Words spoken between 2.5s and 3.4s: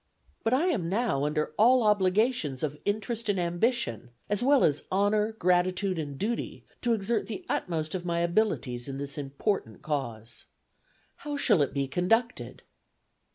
of interest and